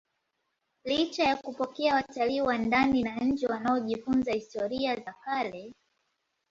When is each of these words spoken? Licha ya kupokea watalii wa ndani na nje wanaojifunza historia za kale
Licha 0.85 1.23
ya 1.23 1.35
kupokea 1.37 1.95
watalii 1.95 2.41
wa 2.41 2.57
ndani 2.57 3.03
na 3.03 3.15
nje 3.15 3.47
wanaojifunza 3.47 4.31
historia 4.31 4.95
za 4.95 5.13
kale 5.25 5.73